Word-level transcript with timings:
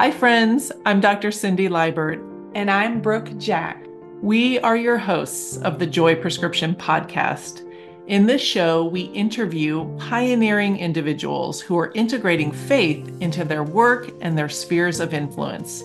Hi, 0.00 0.10
friends. 0.10 0.72
I'm 0.86 0.98
Dr. 0.98 1.30
Cindy 1.30 1.68
Libert. 1.68 2.20
And 2.54 2.70
I'm 2.70 3.02
Brooke 3.02 3.36
Jack. 3.36 3.84
We 4.22 4.58
are 4.60 4.74
your 4.74 4.96
hosts 4.96 5.58
of 5.58 5.78
the 5.78 5.86
Joy 5.86 6.14
Prescription 6.14 6.74
podcast. 6.74 7.70
In 8.06 8.24
this 8.24 8.40
show, 8.40 8.82
we 8.86 9.02
interview 9.02 9.84
pioneering 9.98 10.78
individuals 10.78 11.60
who 11.60 11.78
are 11.78 11.92
integrating 11.92 12.50
faith 12.50 13.14
into 13.20 13.44
their 13.44 13.62
work 13.62 14.10
and 14.22 14.38
their 14.38 14.48
spheres 14.48 15.00
of 15.00 15.12
influence 15.12 15.82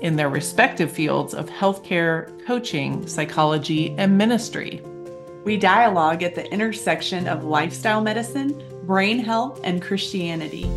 in 0.00 0.16
their 0.16 0.30
respective 0.30 0.90
fields 0.90 1.34
of 1.34 1.50
healthcare, 1.50 2.42
coaching, 2.46 3.06
psychology, 3.06 3.94
and 3.98 4.16
ministry. 4.16 4.80
We 5.44 5.58
dialogue 5.58 6.22
at 6.22 6.34
the 6.34 6.50
intersection 6.50 7.28
of 7.28 7.44
lifestyle 7.44 8.00
medicine, 8.00 8.62
brain 8.84 9.18
health, 9.18 9.60
and 9.62 9.82
Christianity. 9.82 10.70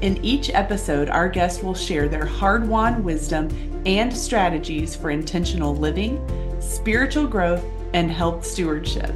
In 0.00 0.24
each 0.24 0.50
episode, 0.50 1.10
our 1.10 1.28
guest 1.28 1.64
will 1.64 1.74
share 1.74 2.08
their 2.08 2.24
hard 2.24 2.68
won 2.68 3.02
wisdom 3.02 3.48
and 3.84 4.16
strategies 4.16 4.94
for 4.94 5.10
intentional 5.10 5.74
living, 5.74 6.20
spiritual 6.60 7.26
growth, 7.26 7.64
and 7.94 8.08
health 8.08 8.46
stewardship. 8.46 9.12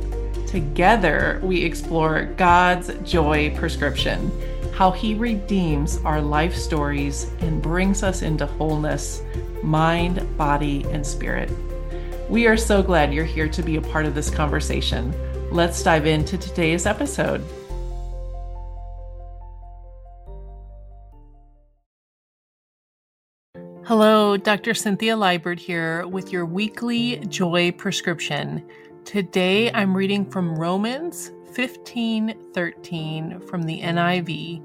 Together, 0.49 1.41
we 1.41 1.63
explore 1.63 2.25
God's 2.37 2.91
joy 3.05 3.55
prescription, 3.57 4.33
how 4.75 4.91
He 4.91 5.15
redeems 5.15 5.99
our 5.99 6.21
life 6.21 6.57
stories 6.57 7.31
and 7.39 7.63
brings 7.63 8.03
us 8.03 8.23
into 8.23 8.47
wholeness, 8.47 9.23
mind, 9.63 10.37
body, 10.37 10.85
and 10.91 11.07
spirit. 11.07 11.49
We 12.29 12.49
are 12.49 12.57
so 12.57 12.83
glad 12.83 13.15
you're 13.15 13.25
here 13.25 13.49
to 13.49 13.63
be 13.63 13.77
a 13.77 13.83
part 13.83 14.05
of 14.05 14.17
this 14.17 14.31
conversation. 14.31 15.15
Let's 15.53 15.81
dive 15.81 16.07
into 16.07 16.37
today's 16.39 16.87
episode. 16.87 17.45
Hello, 23.95 24.39
Dr. 24.39 24.73
Cynthia 24.73 25.15
Libert 25.15 25.59
here 25.59 26.07
with 26.07 26.33
your 26.33 26.47
weekly 26.47 27.19
joy 27.29 27.71
prescription. 27.73 28.67
Today 29.05 29.71
I'm 29.71 29.95
reading 29.95 30.25
from 30.25 30.59
Romans 30.59 31.31
15:13 31.53 33.39
from 33.47 33.65
the 33.65 33.83
NIV. 33.83 34.63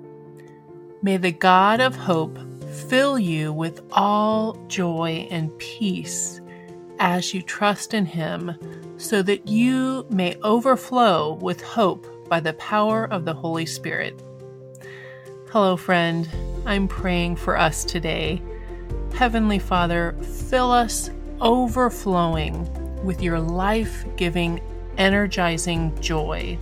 May 1.01 1.17
the 1.17 1.33
God 1.33 1.81
of 1.81 1.93
hope 1.93 2.39
fill 2.71 3.19
you 3.19 3.51
with 3.51 3.81
all 3.91 4.53
joy 4.69 5.27
and 5.29 5.51
peace 5.57 6.39
as 6.97 7.33
you 7.33 7.41
trust 7.41 7.93
in 7.93 8.05
him, 8.05 8.53
so 8.95 9.21
that 9.23 9.45
you 9.45 10.05
may 10.09 10.37
overflow 10.41 11.33
with 11.41 11.61
hope 11.61 12.29
by 12.29 12.39
the 12.39 12.53
power 12.53 13.03
of 13.11 13.25
the 13.25 13.33
Holy 13.33 13.65
Spirit. 13.65 14.23
Hello, 15.49 15.75
friend. 15.75 16.29
I'm 16.65 16.87
praying 16.87 17.35
for 17.35 17.59
us 17.59 17.83
today. 17.83 18.41
Heavenly 19.13 19.59
Father, 19.59 20.15
fill 20.49 20.71
us 20.71 21.09
overflowing 21.41 22.67
with 23.03 23.21
your 23.21 23.39
life 23.39 24.05
giving, 24.15 24.61
energizing 24.97 25.99
joy. 26.01 26.57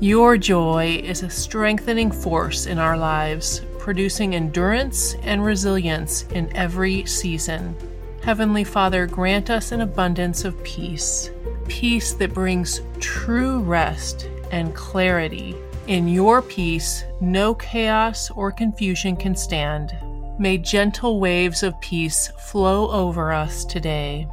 Your 0.00 0.38
joy 0.38 1.00
is 1.04 1.22
a 1.22 1.30
strengthening 1.30 2.10
force 2.10 2.66
in 2.66 2.78
our 2.78 2.96
lives, 2.96 3.60
producing 3.78 4.34
endurance 4.34 5.14
and 5.22 5.44
resilience 5.44 6.22
in 6.32 6.54
every 6.56 7.04
season. 7.04 7.76
Heavenly 8.22 8.64
Father, 8.64 9.06
grant 9.06 9.50
us 9.50 9.72
an 9.72 9.80
abundance 9.80 10.44
of 10.44 10.62
peace, 10.62 11.30
peace 11.68 12.12
that 12.14 12.34
brings 12.34 12.80
true 12.98 13.60
rest 13.60 14.28
and 14.50 14.74
clarity. 14.74 15.54
In 15.86 16.08
your 16.08 16.42
peace, 16.42 17.04
no 17.20 17.54
chaos 17.54 18.30
or 18.30 18.52
confusion 18.52 19.16
can 19.16 19.34
stand. 19.34 19.92
May 20.40 20.56
gentle 20.56 21.20
waves 21.20 21.62
of 21.62 21.78
peace 21.82 22.28
flow 22.38 22.90
over 22.90 23.30
us 23.30 23.62
today. 23.66 24.26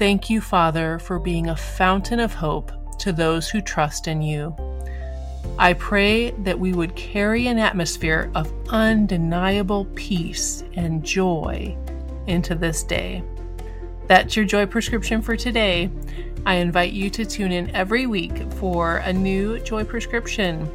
Thank 0.00 0.28
you, 0.28 0.40
Father, 0.40 0.98
for 0.98 1.20
being 1.20 1.48
a 1.48 1.56
fountain 1.56 2.18
of 2.18 2.34
hope 2.34 2.72
to 2.98 3.12
those 3.12 3.48
who 3.48 3.60
trust 3.60 4.08
in 4.08 4.20
you. 4.20 4.52
I 5.56 5.74
pray 5.74 6.32
that 6.32 6.58
we 6.58 6.72
would 6.72 6.96
carry 6.96 7.46
an 7.46 7.60
atmosphere 7.60 8.32
of 8.34 8.52
undeniable 8.70 9.84
peace 9.94 10.64
and 10.74 11.04
joy 11.04 11.78
into 12.26 12.56
this 12.56 12.82
day. 12.82 13.22
That's 14.08 14.34
your 14.34 14.46
joy 14.46 14.66
prescription 14.66 15.22
for 15.22 15.36
today. 15.36 15.88
I 16.46 16.54
invite 16.56 16.92
you 16.92 17.08
to 17.10 17.24
tune 17.24 17.52
in 17.52 17.74
every 17.74 18.06
week 18.06 18.52
for 18.54 18.98
a 18.98 19.12
new 19.12 19.58
joy 19.60 19.84
prescription. 19.84 20.70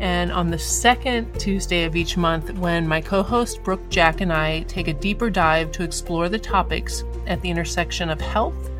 And 0.00 0.32
on 0.32 0.50
the 0.50 0.58
second 0.58 1.38
Tuesday 1.38 1.84
of 1.84 1.94
each 1.94 2.16
month, 2.16 2.50
when 2.54 2.88
my 2.88 3.02
co 3.02 3.22
host 3.22 3.62
Brooke 3.62 3.86
Jack 3.90 4.22
and 4.22 4.32
I 4.32 4.62
take 4.62 4.88
a 4.88 4.94
deeper 4.94 5.28
dive 5.28 5.72
to 5.72 5.82
explore 5.82 6.28
the 6.28 6.38
topics 6.38 7.04
at 7.26 7.40
the 7.42 7.50
intersection 7.50 8.08
of 8.08 8.20
health, 8.20 8.70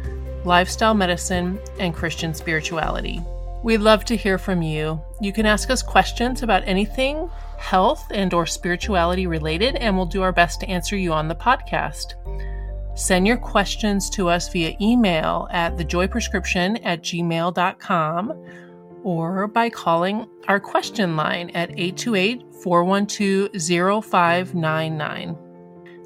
lifestyle 0.44 0.94
medicine, 0.94 1.58
and 1.78 1.94
Christian 1.94 2.32
spirituality. 2.32 3.20
We'd 3.62 3.78
love 3.78 4.06
to 4.06 4.16
hear 4.16 4.38
from 4.38 4.62
you. 4.62 5.02
You 5.20 5.34
can 5.34 5.44
ask 5.44 5.68
us 5.68 5.82
questions 5.82 6.42
about 6.42 6.62
anything 6.66 7.30
health 7.58 8.06
and 8.10 8.32
or 8.32 8.46
spirituality 8.46 9.26
related 9.26 9.76
and 9.76 9.94
we'll 9.94 10.06
do 10.06 10.22
our 10.22 10.32
best 10.32 10.60
to 10.60 10.68
answer 10.68 10.96
you 10.96 11.12
on 11.12 11.28
the 11.28 11.34
podcast. 11.34 12.14
Send 12.94 13.26
your 13.26 13.36
questions 13.36 14.10
to 14.10 14.28
us 14.28 14.48
via 14.48 14.76
email 14.80 15.48
at 15.50 15.76
thejoyprescription 15.76 16.80
at 16.84 17.02
gmail.com 17.02 18.32
or 19.02 19.46
by 19.46 19.70
calling 19.70 20.26
our 20.48 20.60
question 20.60 21.16
line 21.16 21.50
at 21.50 21.70
828 21.70 22.44
412 22.62 24.04
0599. 24.04 25.38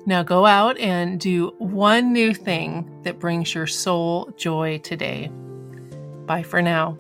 Now 0.06 0.22
go 0.22 0.45
out 0.45 0.78
and 0.78 1.19
do 1.19 1.55
one 1.59 2.12
new 2.12 2.34
thing 2.34 3.01
that 3.03 3.19
brings 3.19 3.55
your 3.55 3.66
soul 3.66 4.31
joy 4.37 4.78
today. 4.78 5.31
Bye 6.27 6.43
for 6.43 6.61
now. 6.61 6.99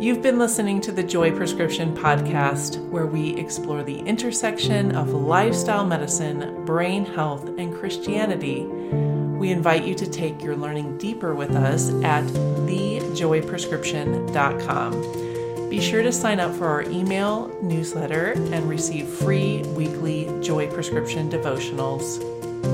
You've 0.00 0.22
been 0.22 0.40
listening 0.40 0.80
to 0.82 0.92
the 0.92 1.04
Joy 1.04 1.30
Prescription 1.30 1.96
podcast, 1.96 2.84
where 2.88 3.06
we 3.06 3.36
explore 3.36 3.84
the 3.84 4.00
intersection 4.00 4.96
of 4.96 5.12
lifestyle 5.12 5.86
medicine, 5.86 6.64
brain 6.64 7.06
health, 7.06 7.46
and 7.58 7.72
Christianity. 7.72 8.64
We 8.64 9.50
invite 9.50 9.84
you 9.84 9.94
to 9.94 10.10
take 10.10 10.42
your 10.42 10.56
learning 10.56 10.98
deeper 10.98 11.32
with 11.34 11.52
us 11.52 11.90
at 12.02 12.26
the 12.26 13.00
weeklyjoyprescription.com. 13.14 15.70
Be 15.70 15.80
sure 15.80 16.02
to 16.02 16.12
sign 16.12 16.40
up 16.40 16.54
for 16.54 16.66
our 16.66 16.82
email 16.82 17.48
newsletter 17.62 18.32
and 18.32 18.68
receive 18.68 19.08
free 19.08 19.62
weekly 19.76 20.28
Joy 20.42 20.68
Prescription 20.70 21.30
devotionals. 21.30 22.20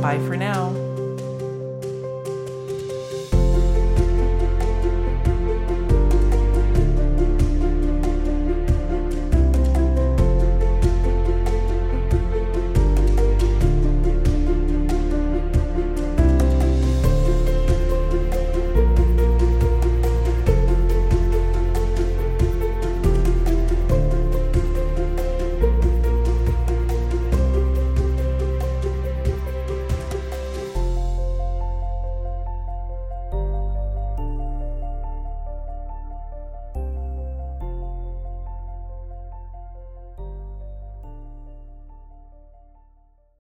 Bye 0.00 0.19
for 0.26 0.37
now. 0.37 0.89